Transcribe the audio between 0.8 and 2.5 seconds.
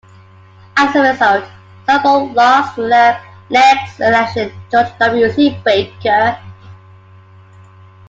a result, Sanborn